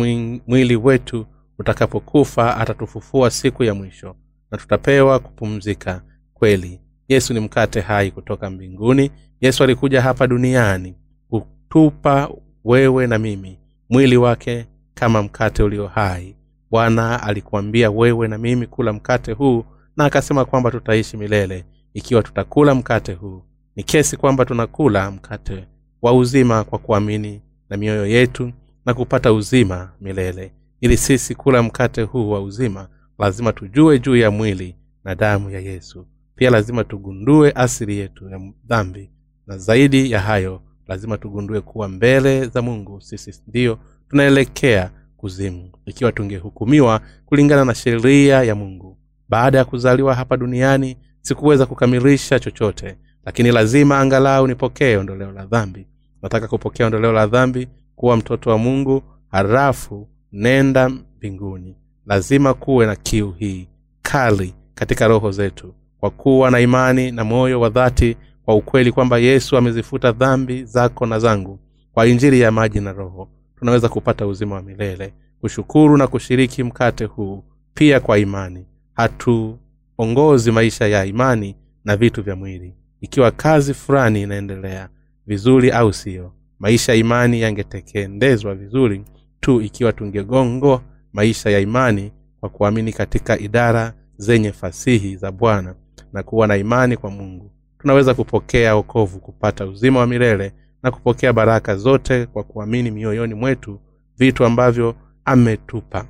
[0.47, 1.27] mwili wetu
[1.59, 4.17] utakapokufa atatufufua siku ya mwisho
[4.51, 6.03] na tutapewa kupumzika
[6.35, 6.81] kweli.
[7.09, 9.11] Yesu ni mkate hai kutoka mbinguni.
[9.41, 10.95] Yesu alikuja hapa duniani
[11.29, 12.31] kutupa
[12.65, 13.59] wewe na mimi
[13.91, 16.37] mwili wake kama mkate ulio hai.
[16.71, 19.65] Bwana alikuambia wewe na mimi kula mkate huu
[19.97, 21.65] na akasema kwamba tutaishi milele.
[21.95, 23.43] Ikiwa tutakula mkate huu
[23.77, 25.69] ni kesi kwamba tunakula mkate
[26.03, 28.53] wa uzima kwa kuamini na mioyo yetu
[28.87, 30.53] na kupata uzima milele.
[30.81, 35.61] Ili sisi kula mkate huu wa uzima lazima tujue juu ya mwili na damu ya
[35.61, 36.07] yesu.
[36.37, 39.11] Pia lazima tugundue asili yetu ya dhambi.
[39.47, 43.79] Na zaidi ya hayo lazima tugundue kuwa mbele za mungu sisi ndiyo
[44.11, 45.71] tunaelekea kuzimu.
[45.87, 48.99] Ikiwa tungehukumiwa kulingana na sheria ya mungu.
[49.29, 52.97] Baada ya kuzaliwa hapa duniani sikuweza kukamilisha chochote.
[53.25, 55.87] Lakini lazima angalau nipokee ondoleo la dhambi.
[56.23, 61.77] Nataka kupokea ondoleo la dhambi kuwa mtoto wa mungu harafu nenda mbinguni.
[62.07, 63.69] Lazima kuwe na kiu hii
[64.03, 69.19] kali katika roho zetu kwa kuwa na imani na moyo wa dhati kwa ukweli kwamba
[69.19, 71.59] yesu amezifuta dhambi zako na zangu
[71.93, 73.29] kwa injili ya maji na roho.
[73.59, 78.67] Tunaweza kupata uzima wa milele kushukuru na kushiriki mkate huu pia kwa imani.
[78.95, 82.75] Hatuongozi maisha ya imani na vitu vya mwili.
[83.01, 84.89] Ikiwa kazi fulani inaendelea
[85.27, 89.05] vizuri au siyo maisha ya imani yangetekendezwa vizuri
[89.41, 95.75] tu ikiwa tungegongo maisha ya imani kwa kuamini katika idara zenye fasihi za bwana
[96.13, 97.51] na kuwa na imani kwa mungu.
[97.79, 103.81] Tunaweza kupokea okovu kupata uzima wa milele na kupokea baraka zote kwa kuamini mioyoni mwetu
[104.19, 106.07] vitu ambavyo ametupa.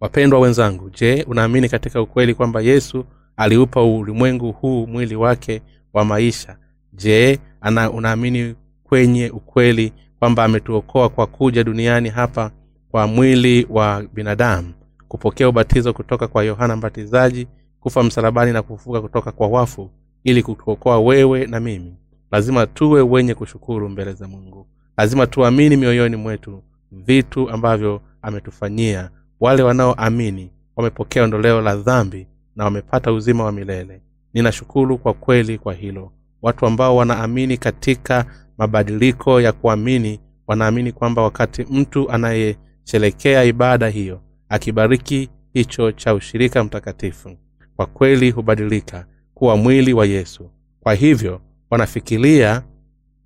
[0.00, 3.04] Wapendwa wenzangu je unaamini katika ukweli kwamba yesu
[3.36, 5.62] aliupa ulimwengu huu mwili wake
[5.92, 6.56] wa maisha?
[6.92, 8.54] Je ana unaamini
[8.88, 12.50] kwenye ukweli kwamba ametuokoa kwa kuja duniani hapa
[12.90, 14.72] kwa mwili wa binadamu
[15.08, 17.48] kupokea ubatizo kutoka kwa yohana mbatizaji
[17.80, 19.90] kufa msalabani na kufufuka kutoka kwa wafu
[20.24, 21.94] ili kutuokoa wewe na mimi.
[22.30, 24.66] Lazima tuwe wenye kushukuru mbele za mungu.
[24.96, 29.10] Lazima tuamini mioyoni mwetu vitu ambavyo ametufanyia.
[29.40, 34.02] Wale wanaoamini wamepokea ondoleo la dhambi na wamepata uzima wa milele.
[34.34, 36.12] Ninashukuru kwa kweli kwa hilo.
[36.42, 38.24] Watu ambao wanaamini katika
[38.58, 47.36] mabadiliko ya kuamini wanaamini kwamba wakati mtu anayesherekea ibada hiyo akibariki hicho cha ushirika mtakatifu
[47.76, 50.50] kwa kweli hubadilika kuwa mwili wa yesu.
[50.80, 51.40] Kwa hivyo
[51.70, 52.62] wanafikiria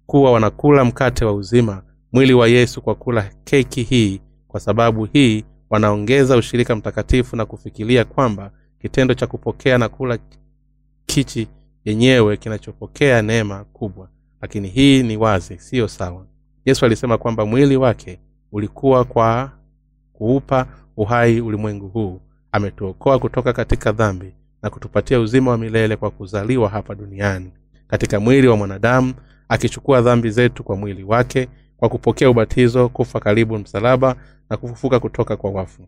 [0.06, 5.44] kuwa wanakula mkate wa uzima mwili wa yesu kwa kula keki hii kwa sababu hii
[5.70, 10.18] wanaongeza ushirika mtakatifu na kufikiria kwamba kitendo cha kupokea na kula
[11.06, 11.48] kichi
[11.84, 14.08] yenyewe kinachopokea neema kubwa
[14.42, 16.26] lakini hii ni wazi siyo sawa.
[16.64, 18.20] Yesu alisema kwamba mwili wake
[18.52, 19.52] ulikuwa kwa
[20.12, 22.20] kuupa uhai ulimwengu huu.
[22.52, 27.52] Ametuokoa kutoka katika dhambi na kutupatia uzima wa milele kwa kuzaliwa hapa duniani
[27.86, 29.14] katika mwili wa mwanadamu
[29.48, 34.16] akichukua dhambi zetu kwa mwili wake kwa kupokea ubatizo kufa karibu msalaba
[34.50, 35.82] na kufufuka kutoka kwa wafu.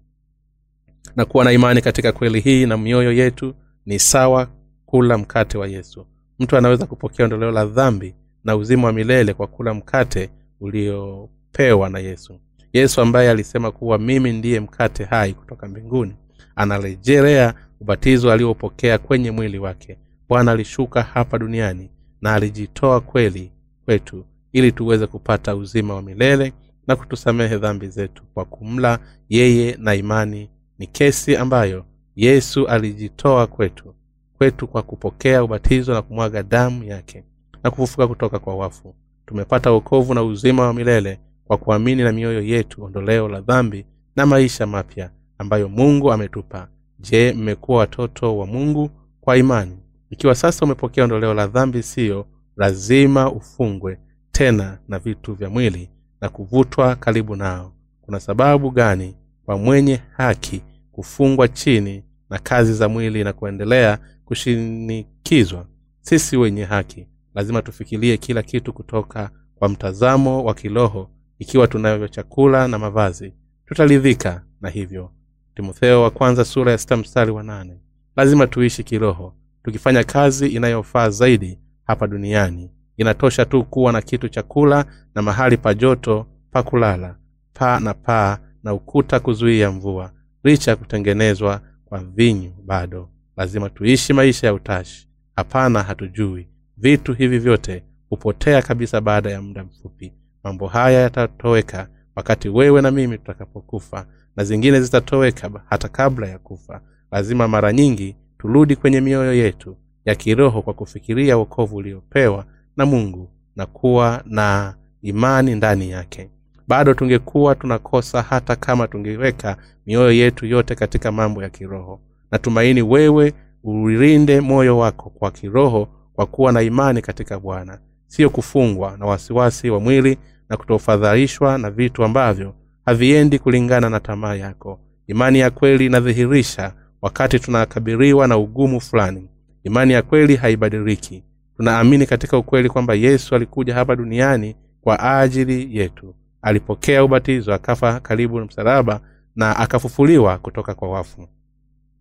[1.17, 3.55] Na kuwa na imani katika kweli hii na mioyo yetu
[3.87, 4.49] ni sawa
[4.87, 6.07] kula mkate wa yesu.
[6.38, 8.14] Mtu anaweza kupokea ondoleo la dhambi
[8.45, 10.31] na uzima wa milele kwa kula mkate
[10.61, 12.41] uliopewa na yesu.
[12.73, 16.15] Yesu ambaye alisema kuwa mimi ndiye mkate hai kutoka mbinguni
[16.57, 19.99] anarejelea ubatizo aliopokea kwenye mwili wake.
[20.29, 21.91] Bwana alishuka hapa duniani
[22.23, 23.53] na alijitoa kweli
[23.85, 26.53] kwetu ili tuweze kupata uzima wa milele
[26.87, 30.51] na kutusamehe dhambi zetu kwa kumla yeye na imani.
[30.79, 31.85] Ni kesi ambayo
[32.17, 33.95] yesu alijitoa kwetu
[34.39, 37.25] kwetu kwa kupokea ubatizo na kumwaga damu yake
[37.64, 38.94] na kufufuka kutoka kwa wafu.
[39.27, 44.27] Tumepata wokovu na uzima wa milele kwa kuamini na mioyo yetu ondoleo la dhambi na
[44.27, 46.68] maisha mapya ambayo mungu ametupa.
[46.98, 49.79] Je mmekuwa watoto wa mungu kwa imani?
[50.11, 53.98] Ikiwa sasa umepokea ondoleo la dhambi siyo lazima ufungwe
[54.33, 57.72] tena na vitu vya mwili na kuvutwa karibu nao.
[58.03, 65.66] Kuna sababu gani kwa mwenye haki kufungwa chini na kazi za mwili na kuendelea kushinikizwa?
[66.00, 72.68] Sisi wenye haki lazima tufikirie kila kitu kutoka kwa mtazamo wa kiroho ikiwa tunavyo chakula
[72.68, 73.33] na mavazi.
[73.66, 75.11] Tutaridhika na hivyo.
[75.55, 77.81] Timotheo wa kwanza sura ya sita mstari wa nane.
[78.16, 79.35] Lazima tuishi kiroho.
[79.62, 82.70] Tukifanya kazi inayofaa zaidi hapa duniani.
[82.97, 87.16] Inatosha tu kuwa na kitu cha kula na mahali pa joto pa kulala.
[87.55, 90.12] Paa na paa na ukuta kuzuia mvua.
[90.44, 93.11] Licha ya kutengenezwa kwa vinyu bado.
[93.37, 95.09] Lazima tuishi maisha ya utashi.
[95.37, 100.13] Hapana hatujui vitu hivi vyote hupotea kabisa baada ya muda mfupi.
[100.45, 104.07] Mambo haya yatatoweka wakati wewe na mimi tutakapokufa
[104.37, 106.81] na zingine zitatoweka hata kabla ya kufa.
[107.13, 112.45] Lazima mara nyingi turudi kwenye mioyo yetu ya kiroho kwa kufikiria wokovu uliopewa
[112.77, 116.31] na mungu na kuwa na imani ndani yake.
[116.69, 119.57] Bado tungekuwa tunakosa hata kama tungeweka
[119.87, 122.01] mioyo yetu yote katika mambo ya kiroho.
[122.31, 123.33] Natumaini wewe
[123.65, 127.79] ulinde moyo wako kwa kiroho kwa kuwa na imani katika bwana.
[128.07, 132.55] Siyo kufungwa na wasiwasi wa mwili na kutofadhaishwa na vitu ambavyo
[132.87, 134.81] haviendi kulingana na tamaa yako.
[135.07, 136.72] Imani ya kweli inadhihirisha
[137.03, 139.29] wakati tunakabiriwa na ugumu fulani.
[139.64, 141.24] Imani ya kweli haibadiliki.
[141.57, 146.14] Tunaamini katika ukweli kwamba yesu alikuja hapa duniani kwa ajili yetu.
[146.42, 149.00] Alipokea ubatizo akafa karibu na msalaba
[149.37, 151.29] na akafufuliwa kutoka kwa wafu.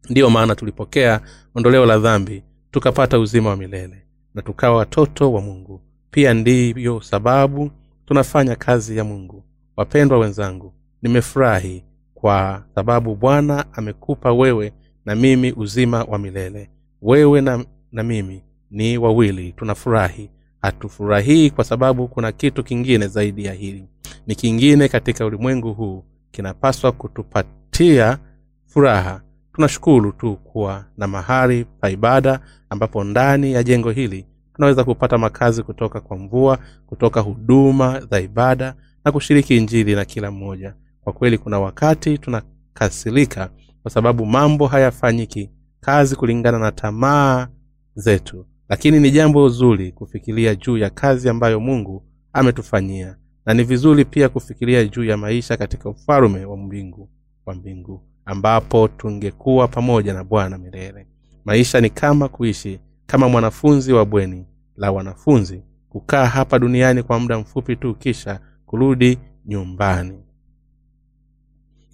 [0.10, 1.22] Ndiyo maana tulipokea
[1.56, 2.44] ondoleo la dhambi
[2.74, 4.06] tukapata uzima wa milele
[4.36, 5.82] na tukawa watoto wa mungu.
[6.12, 7.72] Pia ndiyo sababu
[8.06, 9.44] tunafanya kazi ya mungu.
[9.78, 11.84] Wapendwa wenzangu nimefurahi
[12.14, 14.74] kwa sababu bwana amekupa wewe
[15.06, 16.70] na mimi uzima wa milele.
[17.02, 20.30] Wewe na, na mimi ni wawili tunafurahi.
[20.62, 23.86] Hatufurahii kwa sababu kuna kitu kingine zaidi ya hili.
[24.28, 28.18] Ni kingine katika ulimwengu huu kinapaswa kutupatia
[28.66, 29.22] furaha.
[29.54, 32.40] Tunashukuru tu kuwa na mahali pa ibada
[32.74, 36.58] ambapo ndani ya jengo hili tunaweza kupata makazi kutoka kwa mvua
[36.88, 40.74] kutoka huduma za ibada na kushiriki injili na kila mmoja.
[41.04, 43.50] Kwa kweli kuna wakati tunakasirika
[43.82, 47.48] kwa sababu mambo hayafanyiki kazi kulingana na tamaa
[47.96, 48.46] zetu.
[48.70, 53.16] Lakini ni jambo zuri kufikiria juu ya kazi ambayo mungu ametufanyia.
[53.46, 57.10] Na ni vizuri pia kufikiria juu ya maisha katika ufalume wa mbingu
[57.46, 61.08] wa mbingu ambapo tungekuwa pamoja na bwana milele
[61.46, 64.46] maisha ni kama kuishi kama mwanafunzi wa bweni
[64.78, 70.20] la wanafunzi kukaa hapa duniani kwa muda mfupi tu kisha kurudi nyumbani.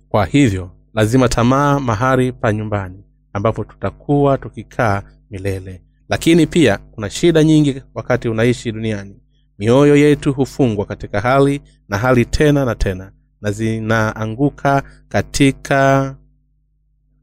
[0.09, 5.81] Kwa hivyo lazima tamaa mahali pa nyumbani ambapo tutakuwa tukikaa milele.
[6.09, 9.15] Lakini pia kuna shida nyingi wakati unaishi duniani.
[9.59, 16.15] Mioyo yetu hufungwa katika hali na hali tena na tena na zinaanguka katika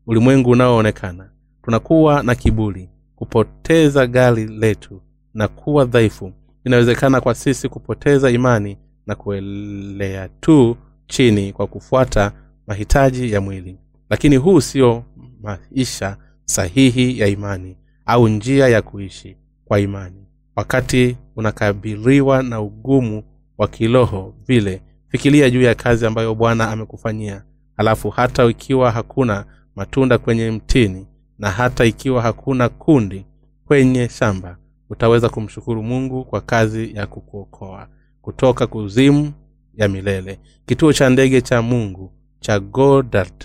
[0.07, 1.31] ulimwengu unaoonekana
[1.66, 5.02] tunakuwa na kiburi kupoteza gari letu
[5.35, 6.33] na kuwa dhaifu.
[6.64, 8.76] Inawezekana kwa sisi kupoteza imani
[9.07, 10.76] na kuelea tu
[11.07, 12.33] chini kwa kufuata
[12.66, 13.79] mahitaji ya mwili.
[14.11, 15.05] Lakini huu sio
[15.42, 17.76] maisha sahihi ya imani
[18.07, 20.26] au njia ya kuishi kwa imani.
[20.57, 23.22] Wakati unakabiriwa na ugumu
[23.59, 27.42] wa kiroho vile fikiria juu ya kazi ambayo bwana amekufanyia.
[27.76, 29.44] Halafu hata ikiwa hakuna
[29.76, 31.07] matunda kwenye mtini
[31.38, 33.27] na hata ikiwa hakuna kundi
[33.66, 34.57] kwenye shamba
[34.90, 37.88] utaweza kumshukuru mungu kwa kazi ya kukuokoa
[38.22, 39.33] kutoka kuzimu
[39.75, 40.38] ya milele.
[40.66, 43.44] Kituo cha ndege cha mungu cha godard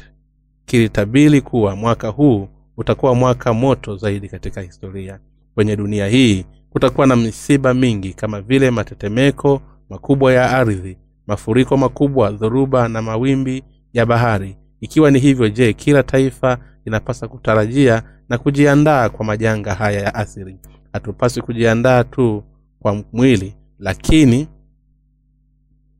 [0.65, 5.19] kilitabili kuwa mwaka huu utakuwa mwaka moto zaidi katika historia.
[5.55, 12.31] Kwenye dunia hii kutakuwa na misiba mingi kama vile matetemeko makubwa ya ardhi mafuriko makubwa
[12.31, 14.57] dhoruba na mawimbi ya bahari.
[14.81, 20.57] Ikiwa ni hivyo je kila taifa linapasa kutarajia na kujiandaa kwa majanga haya ya asiri
[20.93, 22.43] hatupaswi kujiandaa tu
[22.79, 24.47] kwa mwili lakini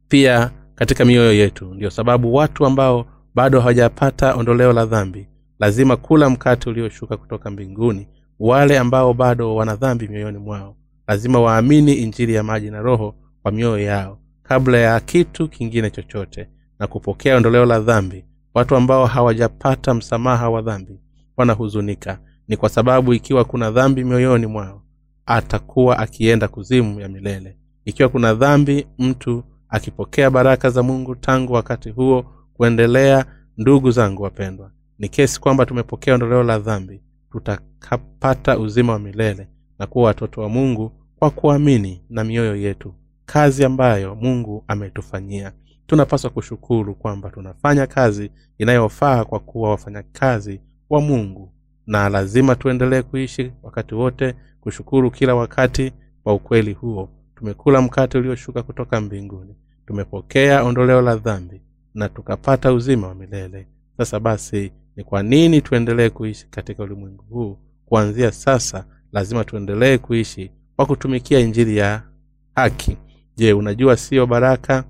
[0.08, 1.74] pia katika mioyo yetu.
[1.74, 5.28] Ndio sababu watu ambao bado hawajapata ondoleo la dhambi
[5.60, 8.08] lazima kula mkate ulioshuka kutoka mbinguni.
[8.39, 10.76] Wale ambao bado wana dhambi mioyoni mwao
[11.08, 16.50] lazima waamini injili ya maji na roho kwa mioyo yao kabla ya kitu kingine chochote
[16.80, 20.99] na kupokea ondoleo la dhambi watu ambao hawajapata msamaha wa dhambi
[21.37, 22.19] wanahuzunika.
[22.47, 24.81] Ni kwa sababu ikiwa kuna dhambi mioyoni mwao
[25.25, 27.58] atakuwa akienda kuzimu ya milele.
[27.85, 33.25] Ikiwa kuna dhambi mtu akipokea baraka za mungu tangu wakati huo kuendelea
[33.58, 39.47] ndugu zangu wapendwa ni kesi kwamba tumepokea ondoleo la dhambi tutakapata uzima wa milele
[39.79, 42.93] na kuwa watoto wa mungu kwa kuamini na mioyo yetu
[43.25, 45.52] kazi ambayo mungu ametufanyia
[45.88, 51.52] tunapaswa kushukuru kwamba tunafanya kazi inayofaa kwa kuwa wafanyakazi wa mungu.
[51.88, 55.94] Na lazima tuendelee kuishi wakati wote kushukuru kila wakati.
[56.23, 59.56] Kwa ukweli huo tumekula mkate ulioshuka kutoka mbinguni.
[59.88, 61.62] Tumepokea ondoleo la dhambi
[61.94, 63.67] na tukapata uzima wa milele.
[63.98, 67.58] Sasa basi ni kwa nini tuendelee kuishi katika ulimwengu huu?
[67.86, 72.02] Kuanzia sasa lazima tuendelee kuishi kwa kutumikia injili ya
[72.56, 72.98] haki.
[73.36, 74.84] Je unajua siyo baraka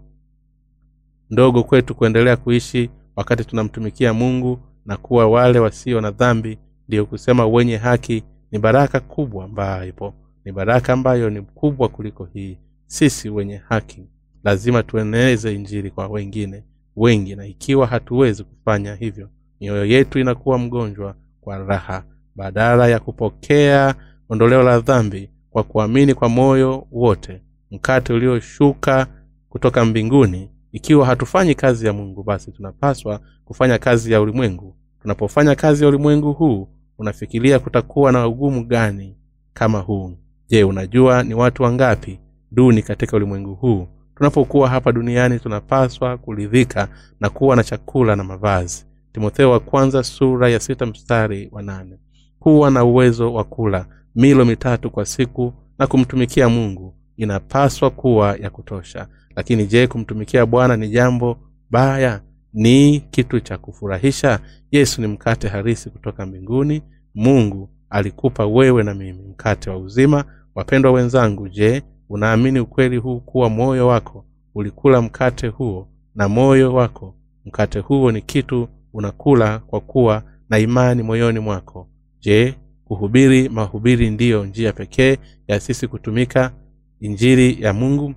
[1.32, 6.58] ndogo kwetu kuendelea kuishi wakati tunamtumikia mungu na kuwa wale wasio na dhambi
[6.88, 10.14] ndiyo kusema wenye haki ni baraka kubwa ambayo
[10.46, 12.58] ni baraka ambayo ni kubwa kuliko hii.
[12.86, 14.04] Sisi wenye haki
[14.44, 16.64] lazima tueneze injili kwa wengine
[16.96, 19.30] wengi na ikiwa hatuwezi kufanya hivyo
[19.62, 22.04] mioyo yetu inakuwa mgonjwa kwa raha.
[22.36, 23.96] Badala ya kupokea
[24.30, 29.08] ondoleo la dhambi kwa kuamini kwa moyo wote mkate ulioshuka
[29.50, 34.76] kutoka mbinguni ikiwa hatufanyi kazi ya mungu basi tunapaswa kufanya kazi ya ulimwengu.
[35.01, 36.67] Tunapofanya kazi ya ulimwengu huu
[36.97, 39.17] unafikiria kutakuwa na ugumu gani
[39.53, 40.17] kama huu?
[40.47, 42.19] Je unajua ni watu wangapi
[42.51, 43.88] duni katika ulimwengu huu?
[44.15, 46.88] Tunapokuwa hapa duniani tunapaswa kuridhika
[47.19, 48.86] na kuwa na chakula na mavazi.
[49.13, 51.97] Timotheo wa kwanza sura ya sita mstari wa nane.
[52.39, 58.49] Kuwa na uwezo wa kula milo mitatu kwa siku na kumtumikia mungu inapaswa kuwa ya
[58.49, 61.38] kutosha lakini je kumtumikia bwana ni jambo
[61.70, 62.22] baya?
[62.54, 64.40] Ni kitu cha kufurahisha?
[64.72, 66.82] Yesu ni mkate harisi kutoka mbinguni.
[67.16, 70.26] Mungu alikupa wewe na mimi mkate wa uzima.
[70.56, 74.26] Wapendwa wenzangu je unaamini ukweli huu kuwa moyo wako
[74.56, 75.88] ulikula mkate huo?
[76.16, 77.16] Na moyo wako
[77.46, 81.88] mkate huo ni kitu unakula kwa kuwa na imani moyoni mwako.
[82.20, 82.56] Je
[82.86, 85.18] kuhubiri mahubiri ndiyo njia pekee
[85.48, 86.52] ya sisi kutumika?
[87.00, 88.14] Injili ya mungu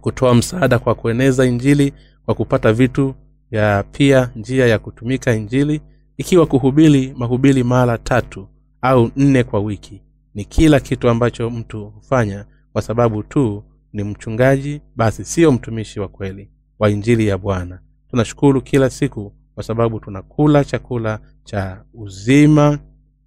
[0.00, 1.92] kutoa msaada kwa kueneza injili
[2.24, 3.14] kwa kupata vitu
[3.50, 5.80] ya pia njia ya kutumika injili.
[6.16, 8.48] Ikiwa kuhubiri mahubiri mara tatu
[8.82, 10.02] au nne kwa wiki
[10.34, 16.08] ni kila kitu ambacho mtu hufanya kwa sababu tu ni mchungaji basi siyo mtumishi wa
[16.08, 17.80] kweli wa injili ya bwana.
[18.10, 22.78] Tunashukuru kila siku kwa sababu tunakula chakula cha uzima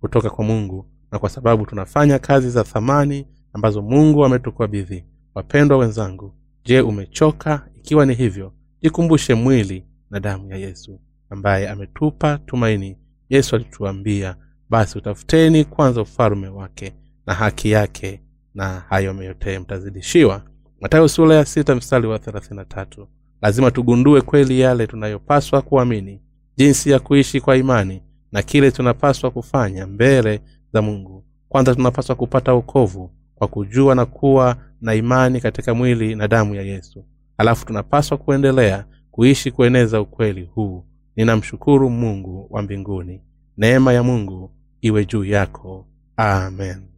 [0.01, 5.05] kutoka kwa mungu na kwa sababu tunafanya kazi za thamani ambazo mungu ametukabidhi
[5.35, 6.33] wapendwa wenzangu
[6.65, 7.67] je umechoka?
[7.77, 10.99] Ikiwa ni hivyo jikumbushe mwili na damu ya yesu
[11.29, 12.97] ambaye ametupa tumaini.
[13.29, 14.35] Yesu alituambia
[14.69, 16.93] basi utafuteni kwanza ufalume wake
[17.27, 18.21] na haki yake
[18.53, 20.41] na hayo yote mtazidishiwa.
[20.81, 23.07] Matayo sura ya sita mstari wa thelathini tatu.
[23.41, 26.21] Lazima tugundue kweli yale tunayopaswa kuamini
[26.57, 28.01] jinsi ya kuishi kwa imani
[28.31, 30.41] na kile tunapaswa kufanya mbele
[30.73, 31.25] za mungu.
[31.49, 36.61] Kwanza tunapaswa kupata wokovu kwa kujua na kuwa na imani katika mwili na damu ya
[36.61, 37.05] yesu.
[37.37, 40.85] Halafu tunapaswa kuendelea kuishi kueneza ukweli huu.
[41.15, 43.21] Ninamshukuru mungu wa mbinguni.
[43.57, 45.85] Neema ya mungu iwe juu yako.
[46.17, 46.94] Amen